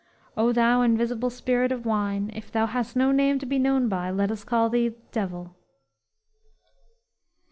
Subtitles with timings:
[0.37, 4.09] _"O thou invisible spirit of wine, If thou hast no name to be known by,
[4.09, 5.55] Let us call thee Devil!"